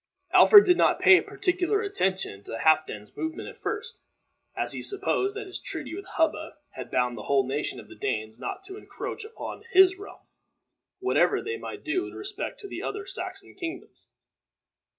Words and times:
Alfred 0.33 0.65
did 0.65 0.77
not 0.77 0.99
pay 0.99 1.21
particular 1.21 1.83
attention 1.83 2.43
to 2.45 2.57
Halfden's 2.57 3.15
movements 3.15 3.55
at 3.55 3.61
first, 3.61 4.01
as 4.55 4.71
he 4.71 4.81
supposed 4.81 5.35
that 5.35 5.45
his 5.45 5.59
treaty 5.59 5.93
with 5.93 6.05
Hubba 6.15 6.57
had 6.71 6.89
bound 6.89 7.15
the 7.15 7.25
whole 7.25 7.45
nation 7.45 7.79
of 7.79 7.87
the 7.87 7.93
Danes 7.93 8.39
not 8.39 8.63
to 8.63 8.77
encroach 8.77 9.23
upon 9.23 9.63
his 9.73 9.99
realm, 9.99 10.21
whatever 10.97 11.39
they 11.39 11.55
might 11.55 11.83
do 11.83 12.07
in 12.07 12.15
respect 12.15 12.59
to 12.61 12.67
the 12.67 12.81
other 12.81 13.05
Saxon 13.05 13.53
kingdoms. 13.53 14.07